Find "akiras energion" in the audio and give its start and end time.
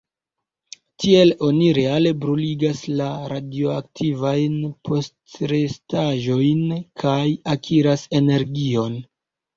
7.57-8.99